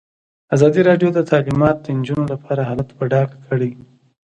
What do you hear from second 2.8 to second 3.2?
په